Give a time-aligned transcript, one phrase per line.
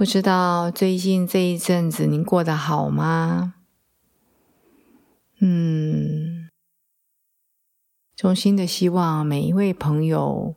[0.00, 3.52] 不知道最近这一阵子您过得好吗？
[5.40, 6.48] 嗯，
[8.16, 10.54] 衷心的希望每一位朋友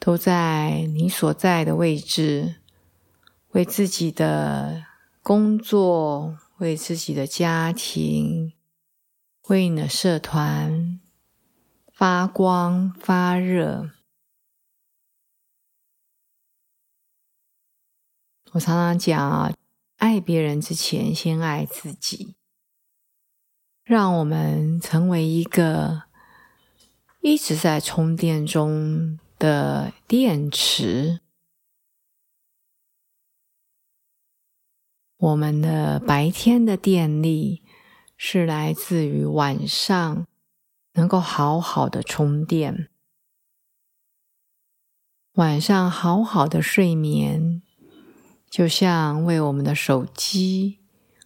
[0.00, 2.56] 都在你所在的位置，
[3.52, 4.84] 为自己的
[5.22, 8.54] 工作、为自己的家庭、
[9.46, 10.98] 为你的社团
[11.92, 13.90] 发光发热。
[18.54, 19.52] 我常常讲啊，
[19.96, 22.36] 爱别人之前，先爱自己。
[23.82, 26.04] 让我们成为一个
[27.20, 31.20] 一直在充电中的电池。
[35.16, 37.64] 我们的白天的电力
[38.16, 40.28] 是来自于晚上
[40.92, 42.88] 能够好好的充电，
[45.32, 47.60] 晚上好好的睡眠。
[48.54, 50.78] 就像为我们的手机，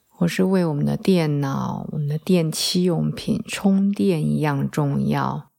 [0.07, 5.51] 或是为我们的电脑、我们的电器用品充电一样重要。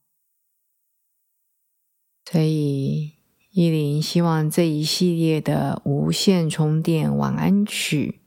[2.26, 3.18] 所以，
[3.52, 8.24] 依林希望这一系列的无线充电晚安曲，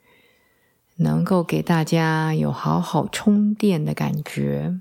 [0.98, 4.80] 能够给大家有好好充电的感觉。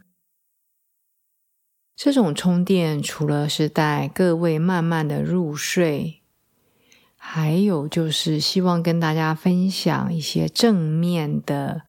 [1.95, 6.20] 这种充电，除了是带各位慢慢的入睡。
[7.23, 11.83] 还有就是希望跟大家分享一些正面的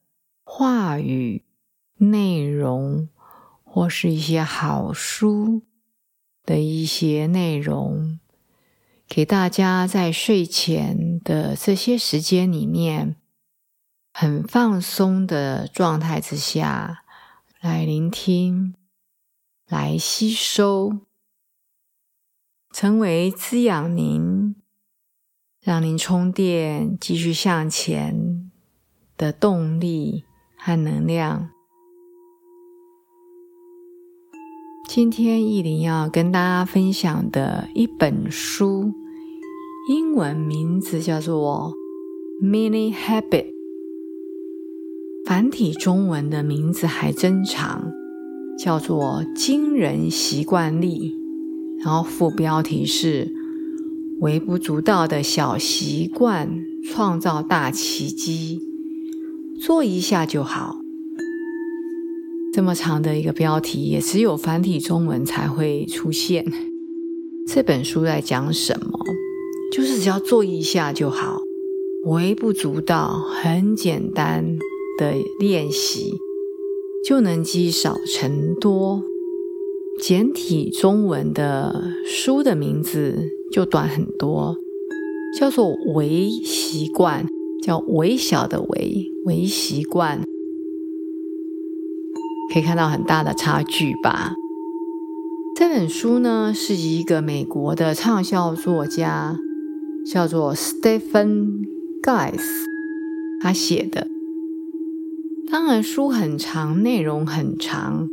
[0.45, 1.43] 话语
[1.97, 3.09] 内容，
[3.65, 5.63] 或是一些好书
[6.45, 8.21] 的一些内容，
[9.09, 13.17] 给大家在睡前的这些时间里面，
[14.13, 17.05] 很放松的状态之下
[17.59, 18.75] 来聆听，
[19.67, 20.99] 来吸收，
[22.71, 24.42] 成为滋养您。
[25.63, 28.51] 让您充电、继续向前
[29.17, 30.25] 的动力
[30.57, 31.51] 和能量。
[34.89, 38.93] 今天意林要跟大家分享的一本书，
[39.89, 41.73] 英文名字叫做
[42.45, 43.45] 《Mini Habit》，
[45.25, 47.89] 繁体中文的名字还真长，
[48.59, 51.15] 叫做《惊人习惯力》，
[51.85, 53.41] 然后副标题是。
[54.23, 58.61] 微不足道的小习惯，创造大奇迹。
[59.61, 60.77] 做一下就好。
[62.53, 66.45] 这么长的一个标题，也只有繁体中文才会出现。
[67.49, 69.01] 这本书在讲什么？
[69.73, 71.43] 就是只要做一下就好，
[72.05, 74.57] 微不足道、很简单
[74.99, 76.15] 的练习，
[77.05, 79.03] 就能积少成多。
[80.01, 84.57] 简体中文的书的名字就短很多，
[85.39, 87.27] 叫做“微习惯”，
[87.63, 90.23] 叫微小的“微”微习惯，
[92.53, 94.35] 可以看到很大的差距吧。
[95.55, 99.37] 这本书呢是一个美国的畅销作家，
[100.07, 101.67] 叫做 Stephen
[102.03, 102.41] Guys，
[103.41, 104.09] 他写的。
[105.51, 108.09] 当然，书很长，内容很长。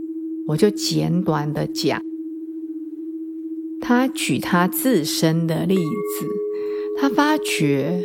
[0.47, 2.01] 我就简短的讲，
[3.89, 6.27] 他举他自身的例子，
[6.95, 8.03] 他发觉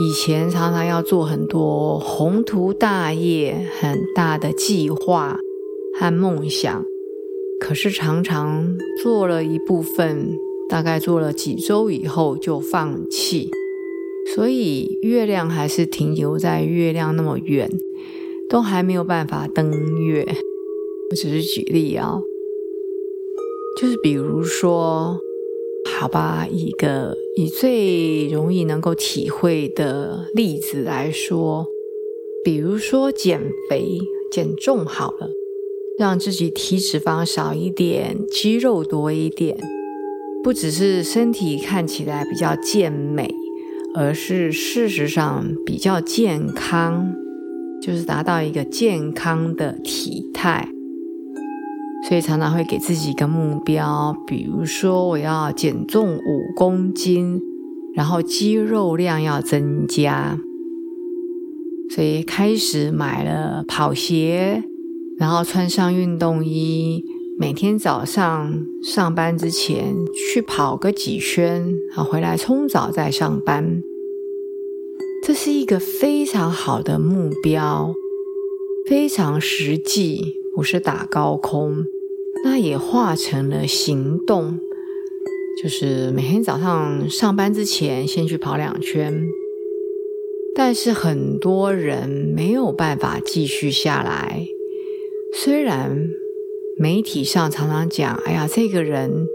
[0.00, 5.36] 以前常常要做很多宏图大业、很大的计划
[5.98, 6.84] 和梦想，
[7.58, 10.38] 可是常常做了一部分，
[10.68, 13.50] 大概做了几周以后就放弃，
[14.36, 17.68] 所以月亮还是停留在月亮那么远，
[18.48, 20.24] 都还没有办法登月。
[21.10, 22.20] 我只是举例啊，
[23.80, 25.20] 就是比如说，
[26.00, 31.64] 好吧，一个以最容易能够体会的例子来说，
[32.44, 33.40] 比如说减
[33.70, 34.00] 肥、
[34.32, 35.30] 减重好了，
[35.96, 39.56] 让自己体脂肪少一点，肌肉多一点，
[40.42, 43.32] 不只是身体看起来比较健美，
[43.94, 47.14] 而是事实上比较健康，
[47.80, 50.68] 就是达到一个健康的体态。
[52.06, 57.40] 所以常常会给自己一个目标，比如说我要减重五公斤，
[57.94, 60.38] 然后肌肉量要增加，
[61.90, 64.62] 所以开始买了跑鞋，
[65.18, 67.04] 然后穿上运动衣，
[67.36, 73.82] 每天早上上班之前去跑个几圈，然后回来冲澡再上班。
[75.26, 77.92] 这是一个非常好的目标，
[78.86, 81.84] 非常实际，不是打高空。
[82.42, 84.58] 那也化成了行动，
[85.62, 89.24] 就是每天早上上班之前先去跑两圈。
[90.56, 94.48] 但是很多人没有办法继续下来。
[95.32, 96.10] 虽然
[96.76, 99.28] 媒体上常常讲：“哎呀，这个人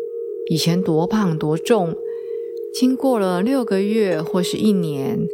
[0.49, 1.95] 以前多胖多重，
[2.73, 5.25] 经过了六个月或是一年。”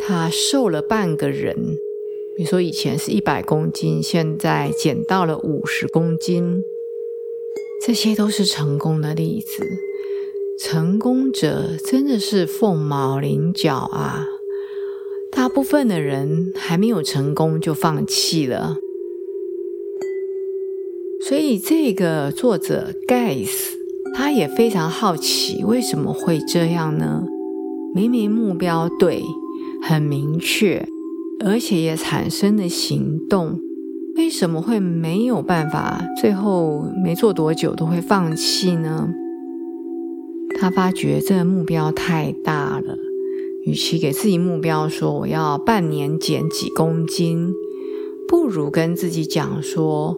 [0.00, 1.56] 他瘦了半个人，
[2.38, 6.62] 比如说以前是一百公斤，现在减到了五十公斤，
[7.84, 9.66] 这些都是成功的例子。
[10.56, 14.24] 成功者真的是凤毛麟角啊！
[15.32, 18.76] 大部分的人还没有成功就放弃了。
[21.20, 23.76] 所以这个作者盖斯
[24.14, 27.24] 他也非常好奇，为什么会这样呢？
[27.96, 29.24] 明明目标对。
[29.80, 30.88] 很明确，
[31.44, 33.60] 而且也产生了行动。
[34.16, 36.04] 为什么会没有办法？
[36.20, 39.08] 最后没做多久都会放弃呢？
[40.58, 42.96] 他发觉这个目标太大了，
[43.64, 47.52] 与其给自己目标说我要半年减几公斤，
[48.26, 50.16] 不如跟自己讲说，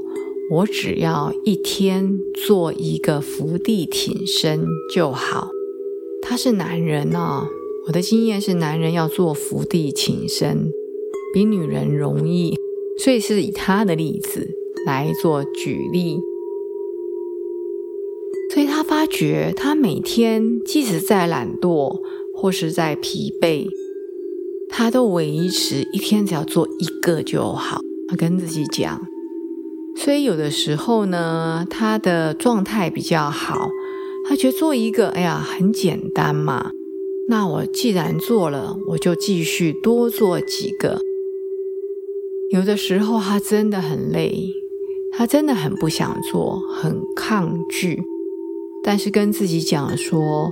[0.50, 4.64] 我只要一天做一个伏地挺身
[4.94, 5.50] 就好。
[6.22, 7.46] 他是男人哦。
[7.86, 10.70] 我的经验是，男人要做伏地挺身
[11.32, 12.56] 比女人容易，
[12.98, 14.48] 所以是以他的例子
[14.86, 16.20] 来做举例。
[18.52, 22.00] 所以他发觉，他每天即使在懒惰
[22.34, 23.68] 或是在疲惫，
[24.68, 27.80] 他都维持一天只要做一个就好。
[28.08, 29.06] 他跟自己讲，
[29.94, 33.70] 所以有的时候呢，他的状态比较好，
[34.28, 36.72] 他觉得做一个，哎呀，很简单嘛。
[37.28, 41.00] 那我既然做了，我就继续多做几个。
[42.52, 44.44] 有的时候他真的很累，
[45.12, 48.02] 他真的很不想做，很抗拒。
[48.82, 50.50] 但是跟自己讲说，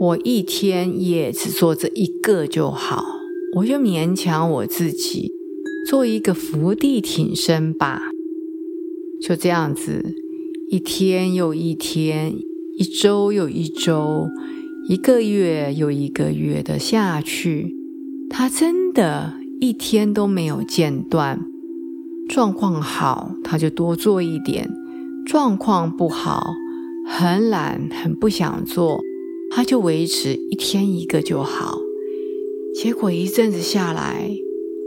[0.00, 3.04] 我一天也只做这一个就好，
[3.54, 5.32] 我就勉强我自己
[5.88, 8.10] 做一个伏地挺身吧。
[9.22, 10.04] 就这样子，
[10.70, 12.34] 一天又一天，
[12.76, 14.26] 一周又一周。
[14.88, 17.76] 一个月又一个月的下去，
[18.30, 21.40] 他真的一天都没有间断。
[22.28, 24.66] 状况好，他就多做一点；
[25.26, 26.52] 状况不好，
[27.06, 29.00] 很懒，很不想做，
[29.50, 31.78] 他就维持一天一个就好。
[32.74, 34.30] 结果一阵子下来，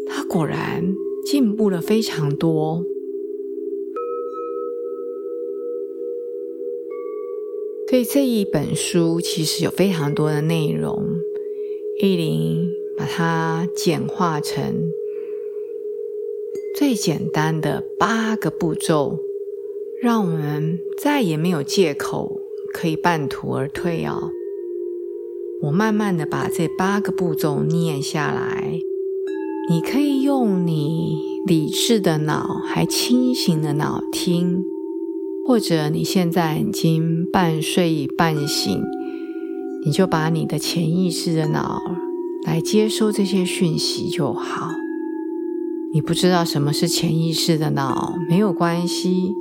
[0.08, 0.94] 他果然
[1.26, 2.84] 进步了非常多。
[7.90, 11.04] 所以这一本书其实有非常多的内容，
[12.02, 12.71] 一林
[13.02, 14.92] 把它简化成
[16.78, 19.18] 最简单的八个步骤，
[20.04, 22.40] 让我们再也没有借口
[22.72, 24.30] 可以半途而退哦。
[25.64, 28.80] 我慢慢的把这八个步骤念下来，
[29.68, 31.16] 你可以用你
[31.48, 34.64] 理智的脑还清醒的脑听。
[35.48, 38.80] 或者你现在已经半睡半醒，
[39.84, 41.82] 你就把你的潜意识的脑
[42.46, 44.72] 来接收这些讯息就好。
[45.94, 49.34] 你不知道什么是潜意识的脑，没有关系，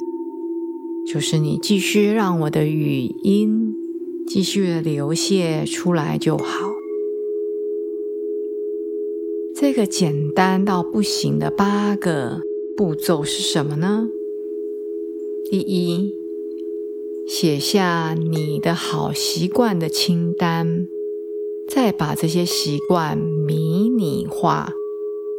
[1.07, 3.75] 就是你继续让我的语音
[4.27, 6.71] 继续的流泻出来就好。
[9.55, 12.41] 这个简单到不行的八个
[12.77, 14.09] 步骤是什么呢？
[15.51, 16.13] 第一，
[17.29, 20.87] 写下你的好习惯的清单，
[21.69, 24.73] 再把这些习惯迷你化。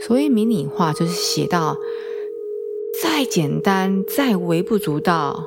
[0.02, 1.78] 所谓迷你化，就是写到
[3.02, 5.46] 再简单、再微不足道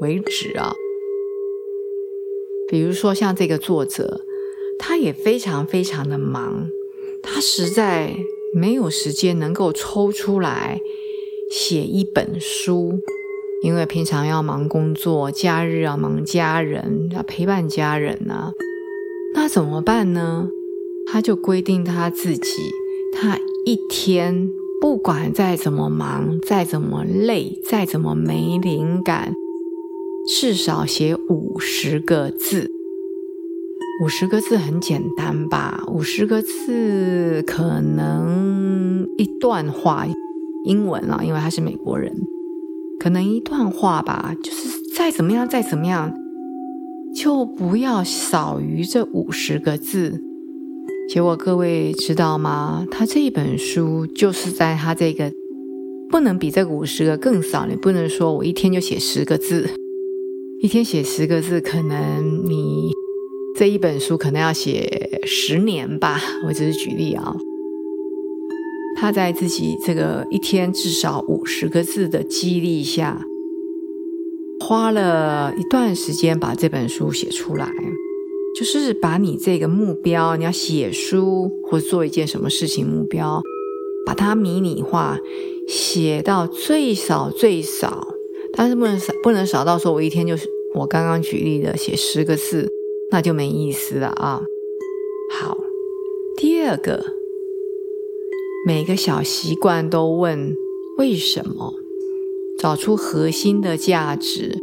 [0.00, 0.74] 为止啊。
[2.68, 4.20] 比如说，像这个作者，
[4.78, 6.68] 他也非常非常的忙，
[7.22, 8.14] 他实在
[8.52, 10.80] 没有时间能够抽出来
[11.50, 13.00] 写一本书。
[13.62, 18.52] 因为平常要忙工作，假日要忙家人，要陪伴家人呢，
[19.34, 20.48] 那怎么办呢？
[21.10, 22.50] 他就规定他自己，
[23.12, 29.34] 他一天不管再怎么忙，再怎么累，再怎么没灵感，
[30.28, 32.70] 至少写五十个字。
[34.02, 35.82] 五十个字很简单吧？
[35.88, 40.06] 五十个字可能一段话，
[40.64, 42.14] 英文啊，因为他是美国人，
[43.00, 46.14] 可能一段话吧，就是再怎么样，再怎么样，
[47.14, 50.22] 就不要少于这五十个字。
[51.08, 52.86] 结果各位知道吗？
[52.90, 55.32] 他这一本书就是在他这个
[56.10, 59.70] 不能比这个五十个更少，你不能说我一天就写十个字，
[60.60, 62.90] 一天写十个字，可能你。
[63.56, 67.34] 这一本书可能要写十年吧，我只是举例啊。
[68.96, 73.20] 他在自己这个一天至少五十个字的激励下，
[74.68, 77.72] 花了一段时间把这本书写出来，
[78.54, 83.40] 就是把你这个目标，你要写书或做一件什么事情目标，
[84.04, 85.18] 把它迷你化，
[85.66, 88.08] 写到最少最少，
[88.52, 92.68] 但是不能少，不能少到说我一天就是我刚刚举例的写十个字。
[93.10, 94.42] 那就没意思了啊！
[95.32, 95.56] 好，
[96.36, 97.02] 第二个，
[98.66, 100.54] 每个小习惯都问
[100.98, 101.72] 为什么，
[102.58, 104.58] 找出核心的价值。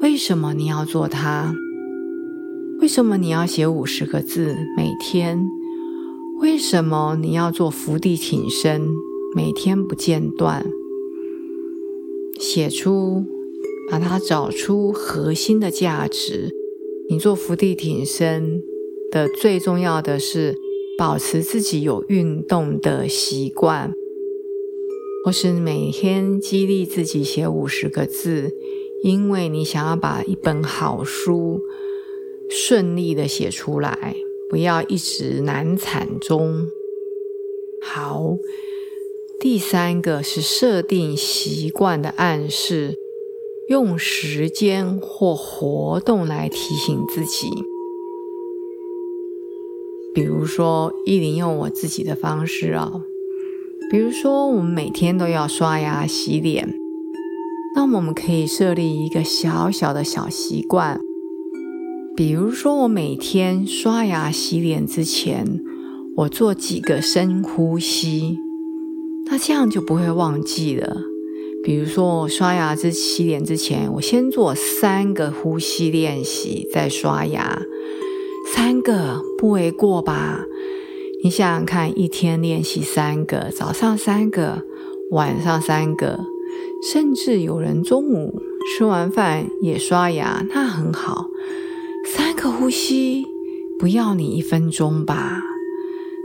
[0.00, 1.56] 为什么你要做它？
[2.80, 5.44] 为什么你要写五十个字每天？
[6.40, 8.88] 为什么你要做伏地挺身
[9.34, 10.64] 每天不间断？
[12.38, 13.24] 写出，
[13.90, 16.52] 把它找出核心的价值。
[17.10, 18.60] 你做伏地挺身
[19.10, 20.54] 的最重要的是
[20.96, 23.92] 保持自己有运动的习惯，
[25.26, 28.54] 或是每天激励自己写五十个字，
[29.02, 31.60] 因为你想要把一本好书
[32.48, 34.14] 顺利的写出来，
[34.48, 36.68] 不要一直难产中。
[37.82, 38.36] 好，
[39.40, 42.94] 第三个是设定习惯的暗示。
[43.68, 47.48] 用时间或活动来提醒自己，
[50.14, 53.02] 比如说依林用我自己的方式啊，
[53.88, 56.74] 比如说我们每天都要刷牙洗脸，
[57.76, 61.00] 那么我们可以设立一个小小的小习惯，
[62.16, 65.60] 比如说我每天刷牙洗脸之前，
[66.16, 68.38] 我做几个深呼吸，
[69.30, 71.02] 那这样就不会忘记了。
[71.62, 77.62] 比如说，我刷牙之洗脸之前，我先做三个呼吸练习，再刷牙。
[78.54, 80.44] 三个不为过吧？
[81.26, 84.62] 你想想看，一天练习三个，早上三个，
[85.10, 86.20] 晚上三个，
[86.92, 91.26] 甚至有人中午吃完饭也刷牙，那很好。
[92.06, 93.24] 三个呼吸
[93.76, 95.42] 不要你一分钟吧？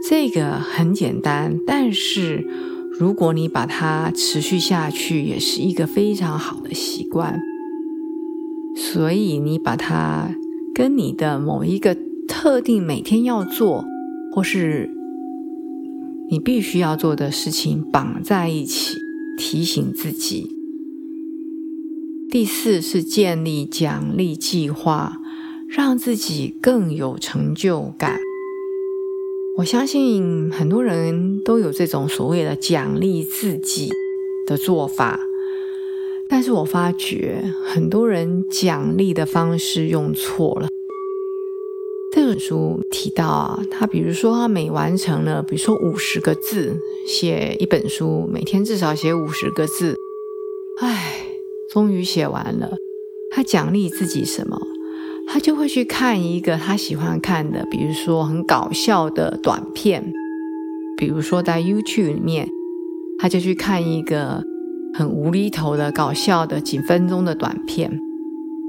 [0.07, 2.45] 这个很简单，但是。
[2.99, 7.41] 如果你把它持续下去，也是一个非常好的习惯。
[8.75, 10.35] 所以你把它
[10.75, 13.83] 跟你的某一个特定每天要做，
[14.33, 14.89] 或是
[16.29, 18.97] 你必须要做的事情绑在一起，
[19.37, 20.55] 提醒自己。
[22.29, 25.19] 第四是建立奖励计划，
[25.67, 28.19] 让自己更有成就感。
[29.57, 33.89] 我相信很多人都有这种所谓的奖励自己
[34.47, 35.19] 的做法，
[36.29, 40.69] 但是我发觉很多人奖励的方式用错了。
[42.31, 49.97] 本书提到啊，他比如说他每完成了，比如说五十个字，写一本书，每天至少写五十个字，
[50.79, 51.25] 唉，
[51.73, 52.71] 终于写完了，
[53.35, 54.57] 他奖励自己什么？
[55.27, 60.13] 他就会去看一个他喜欢看的，比如说很搞笑的短片，
[60.95, 62.47] 比如说在 YouTube 里面，
[63.19, 64.41] 他就去看一个
[64.93, 67.99] 很无厘头的搞笑的几分钟的短片，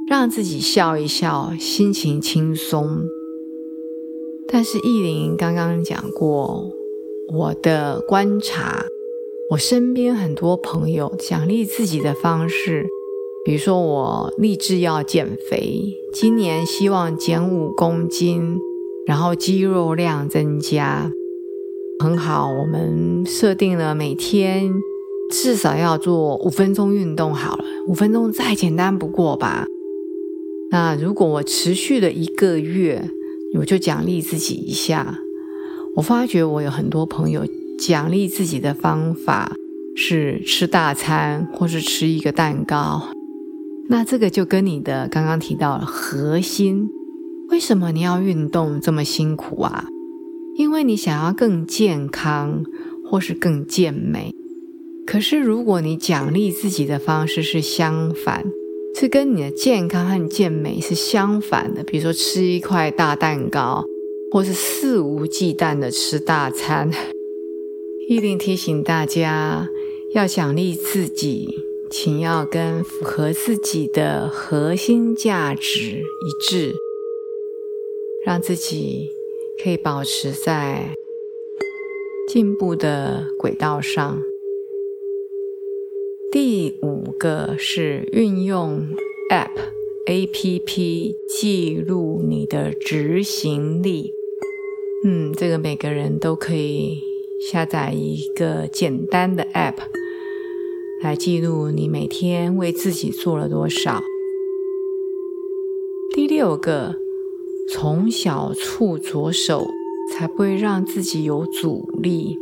[0.08, 3.04] 让自己笑一笑，心情轻松。
[4.52, 6.70] 但是意林刚刚讲过，
[7.32, 8.84] 我的观察，
[9.48, 12.86] 我身边很多朋友奖励自己的方式。
[13.46, 15.82] 比如说，我立志要减肥，
[16.12, 18.58] 今年希望减五公斤，
[19.06, 21.10] 然后肌肉量增加，
[22.00, 22.50] 很好。
[22.52, 24.70] 我们设定了每天
[25.30, 29.66] 至少要做五分钟运动，好了，五分钟再简单不过吧。
[30.70, 33.10] 那如果我持续了一个月，
[33.58, 35.18] 我就奖励自己一下。
[35.94, 37.46] 我发觉我有很多朋友
[37.78, 39.52] 奖励自己的方法
[39.94, 43.08] 是吃大餐，或是吃一个蛋糕。
[43.88, 46.88] 那这个就跟你的刚刚提到了核心，
[47.50, 49.84] 为什么你要运动这么辛苦啊？
[50.56, 52.64] 因为你想要更健康
[53.04, 54.34] 或是更健美。
[55.06, 58.44] 可是如果你奖励自己的方式是相反，
[58.94, 61.82] 这跟你的健康和健美是相反的。
[61.82, 63.84] 比如说吃一块大蛋糕，
[64.30, 66.90] 或是肆无忌惮的吃大餐。
[68.08, 69.68] 一定提醒大家，
[70.14, 71.48] 要奖励自己，
[71.90, 76.74] 请要跟符合自己的核心价值一致，
[78.26, 79.08] 让自己
[79.64, 80.94] 可以保持在
[82.28, 84.22] 进步的轨道上。
[86.32, 88.88] 第五个是运用
[89.28, 89.50] App
[90.06, 94.10] A P P 记录你的执行力。
[95.04, 97.02] 嗯，这个每个人都可以
[97.38, 99.74] 下载一个简单的 App
[101.02, 104.02] 来记录你每天为自己做了多少。
[106.14, 106.96] 第六个，
[107.68, 109.66] 从小处着手，
[110.10, 112.38] 才不会让自己有阻力。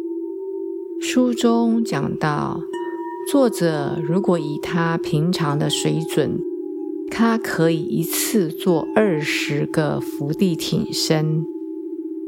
[1.01, 2.70] 书中讲到。
[3.31, 6.41] 作者如果以他平常的水准，
[7.13, 11.45] 他可以一次做二十个伏地挺身，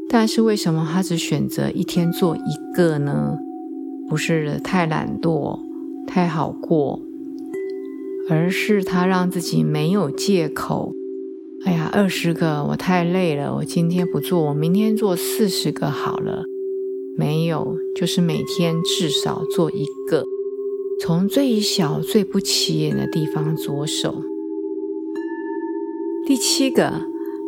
[0.07, 3.35] 但是为什么他只选择一天做一个呢？
[4.07, 5.59] 不是太懒惰、
[6.07, 7.01] 太好过，
[8.29, 10.93] 而是他让自己没有借口。
[11.65, 16.45] 哎呀，二十个我太累了，我今天不做，我明天做四十个好了。
[17.17, 20.23] 没有，就是每天至少做一个。
[21.01, 24.23] 从最小、最不起眼的地方着手。
[26.25, 27.01] 第七个，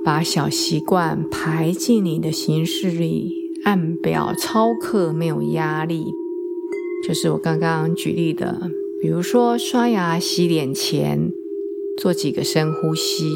[0.03, 3.31] 把小习惯排进你的行事历，
[3.63, 6.03] 按表操课，没有压力。
[7.07, 8.69] 就是我刚刚举例的，
[9.01, 11.31] 比如说刷牙、洗脸前
[11.97, 13.31] 做几个深呼吸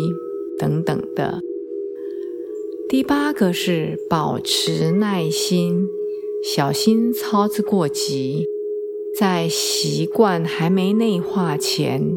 [0.58, 1.42] 等等的。
[2.90, 5.88] 第八个是保持耐心，
[6.44, 8.46] 小心操之过急。
[9.20, 12.16] 在习惯还没内化前，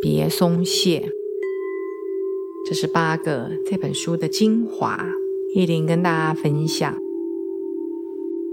[0.00, 1.10] 别松懈。
[2.66, 5.10] 这是八个这本书的精华，
[5.54, 6.96] 意林跟大家分享。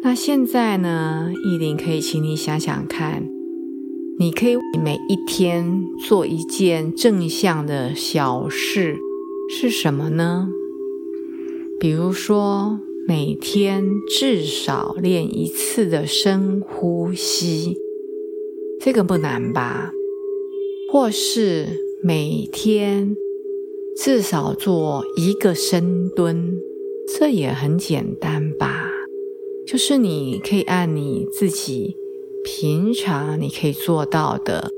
[0.03, 3.29] 那现在呢，意林可以请你想想看，
[4.19, 8.97] 你可以每一天做一件正向的小事
[9.49, 10.49] 是什么呢？
[11.79, 13.85] 比如说，每天
[14.19, 17.77] 至少练一次的深呼吸。
[18.79, 19.91] 这个不难吧？
[20.91, 21.67] 或是
[22.03, 23.17] 每天
[23.97, 26.59] 至少做一个深蹲，
[27.17, 28.91] 这也很简单吧？
[29.65, 31.95] 就是你可以按你自己
[32.43, 34.69] 平常你可以做到的，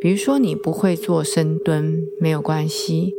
[0.00, 3.14] 比如说你不会做深蹲，没有关系，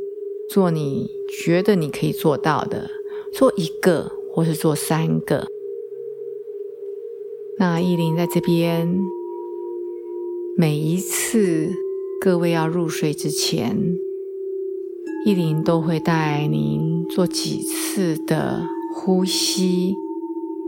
[0.47, 1.09] 做你
[1.43, 2.91] 觉得你可以做到的，
[3.33, 5.47] 做一个或是做三个。
[7.57, 8.99] 那依林在这边。
[10.57, 11.71] 每一次
[12.19, 13.95] 各位要入睡之前，
[15.25, 19.93] 依林都会带您做几次的呼吸，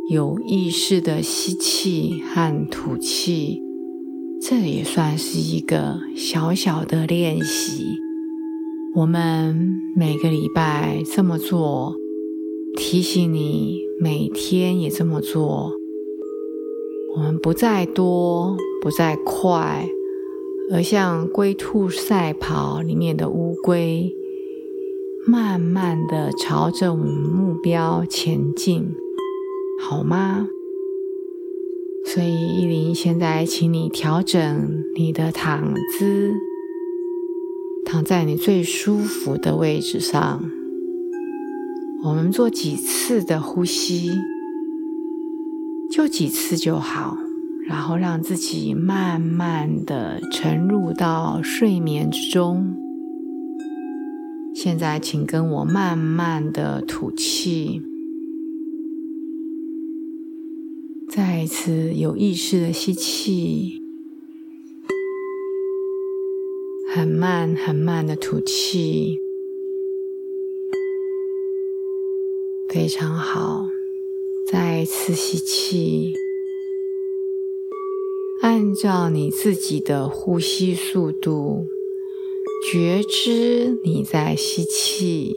[0.09, 3.59] 有意识的吸气和吐气，
[4.41, 7.97] 这也算是一个小小的练习。
[8.95, 11.95] 我们每个礼拜这么做，
[12.77, 15.73] 提醒你每天也这么做。
[17.15, 19.87] 我们不再多，不再快，
[20.69, 24.13] 而像龟兔赛跑里面的乌龟，
[25.25, 28.93] 慢慢的朝着我们目标前进，
[29.79, 30.49] 好吗？
[32.05, 36.33] 所以依林现在请你调整你的躺姿，
[37.85, 40.43] 躺在你最舒服的位置上。
[42.03, 44.11] 我们做几次的呼吸。
[45.89, 47.17] 就几次就好，
[47.67, 52.75] 然后让自己慢慢的沉入到睡眠之中。
[54.55, 57.81] 现在，请跟我慢慢的吐气，
[61.09, 63.81] 再一次有意识的吸气，
[66.93, 69.17] 很慢很慢的吐气，
[72.69, 73.67] 非常好。
[74.51, 76.13] 再一次吸气，
[78.43, 81.65] 按照你自己的呼吸速度，
[82.69, 85.33] 觉知你在吸气，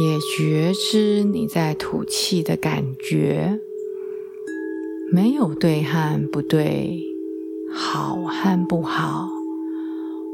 [0.00, 3.60] 也觉知你在吐气的感觉。
[5.12, 7.02] 没有对和不对，
[7.70, 9.28] 好和不好，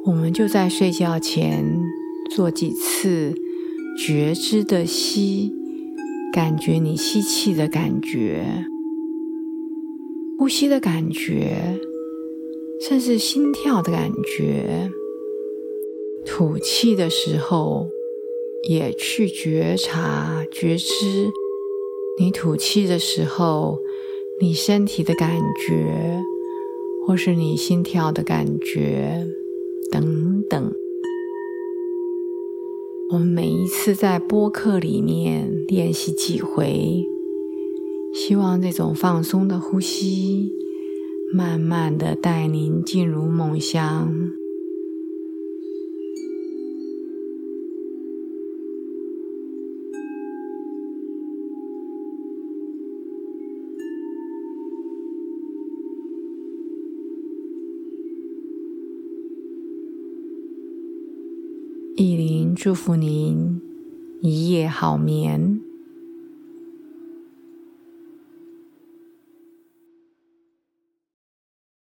[0.07, 1.83] 我们就在睡觉前
[2.31, 3.35] 做几次
[3.99, 5.53] 觉知的吸。
[6.33, 8.67] 感觉你吸气的感觉，
[10.43, 11.79] 呼吸的感觉，
[12.81, 14.91] 甚至心跳的感觉，
[16.27, 17.87] 吐气的时候，
[18.69, 21.31] 也去觉察、觉知
[22.19, 23.79] 你吐气的时候，
[24.41, 25.31] 你身体的感
[25.65, 26.21] 觉，
[27.07, 29.25] 或是你心跳的感觉
[29.93, 30.73] 等等。
[33.13, 37.05] 我们每一次在播客里面练习几回，
[38.13, 40.53] 希望这种放松的呼吸，
[41.33, 44.13] 慢慢的带您进入梦乡。
[61.97, 63.61] 意林祝福您
[64.21, 65.62] 一夜好眠。